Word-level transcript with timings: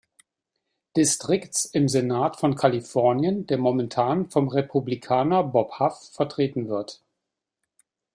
Distrikts 0.97 1.63
im 1.65 1.87
Senat 1.87 2.35
von 2.39 2.55
Kalifornien, 2.55 3.45
der 3.45 3.59
momentan 3.59 4.31
vom 4.31 4.47
Republikaner 4.47 5.43
Bob 5.43 5.77
Huff 5.79 6.09
vertreten 6.11 6.67
wird. 6.69 7.03